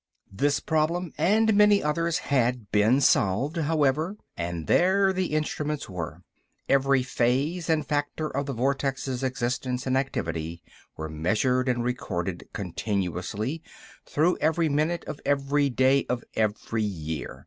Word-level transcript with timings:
This 0.31 0.59
problem 0.59 1.13
and 1.15 1.53
many 1.53 1.83
others 1.83 2.17
had 2.33 2.71
been 2.71 3.01
solved, 3.01 3.57
however, 3.57 4.17
and 4.35 4.65
there 4.65 5.13
the 5.13 5.27
instruments 5.33 5.87
were. 5.87 6.23
Every 6.67 7.03
phase 7.03 7.69
and 7.69 7.85
factor 7.85 8.27
of 8.27 8.47
the 8.47 8.53
vortex's 8.53 9.21
existence 9.21 9.85
and 9.85 9.95
activity 9.95 10.63
were 10.97 11.07
measured 11.07 11.69
and 11.69 11.83
recorded 11.83 12.45
continuously, 12.51 13.61
throughout 14.03 14.39
every 14.41 14.69
minute 14.69 15.03
of 15.05 15.19
every 15.23 15.69
day 15.69 16.07
of 16.09 16.23
every 16.33 16.81
year. 16.81 17.39